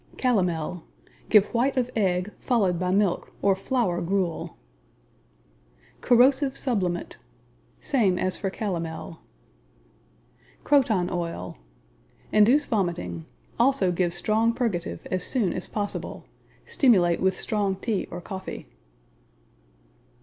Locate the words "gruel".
4.01-4.57